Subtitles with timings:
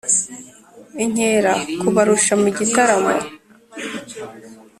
[1.03, 3.15] Inkera kubarusha mu gitaramo